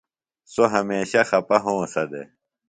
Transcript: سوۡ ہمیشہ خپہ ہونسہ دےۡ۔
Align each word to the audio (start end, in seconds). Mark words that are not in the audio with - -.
سوۡ 0.51 0.69
ہمیشہ 0.75 1.21
خپہ 1.29 1.57
ہونسہ 1.63 2.03
دےۡ۔ 2.11 2.27